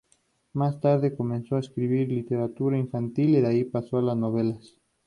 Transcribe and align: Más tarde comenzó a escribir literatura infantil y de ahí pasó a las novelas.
Más 0.53 0.81
tarde 0.81 1.15
comenzó 1.15 1.57
a 1.57 1.59
escribir 1.59 2.09
literatura 2.09 2.75
infantil 2.75 3.35
y 3.35 3.41
de 3.41 3.47
ahí 3.47 3.63
pasó 3.65 3.99
a 3.99 4.01
las 4.01 4.17
novelas. 4.17 4.75